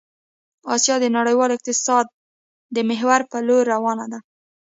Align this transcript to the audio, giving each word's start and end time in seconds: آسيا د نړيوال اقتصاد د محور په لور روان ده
آسيا 0.75 0.95
د 1.01 1.05
نړيوال 1.17 1.49
اقتصاد 1.53 2.05
د 2.75 2.77
محور 2.89 3.21
په 3.31 3.37
لور 3.47 3.63
روان 3.73 3.99
ده 4.11 4.19